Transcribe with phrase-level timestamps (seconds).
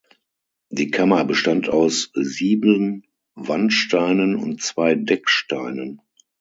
[0.71, 3.05] Die Kammer bestand aus sieben
[3.35, 6.01] Wandsteinen und zwei Decksteinen.